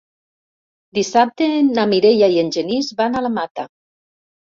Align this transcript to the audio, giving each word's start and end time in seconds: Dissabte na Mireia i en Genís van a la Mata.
Dissabte 0.97 1.49
na 1.67 1.85
Mireia 1.91 2.29
i 2.37 2.39
en 2.45 2.49
Genís 2.57 2.89
van 3.03 3.19
a 3.19 3.23
la 3.27 3.31
Mata. 3.37 3.67